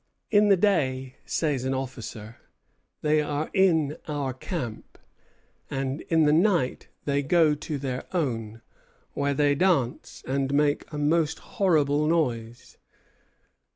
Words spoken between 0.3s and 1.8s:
"In the day," says an